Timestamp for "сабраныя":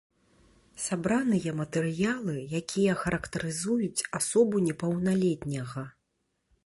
0.85-1.51